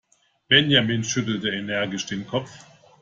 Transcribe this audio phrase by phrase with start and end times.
[0.49, 2.49] Benjamin schüttelte energisch den Kopf.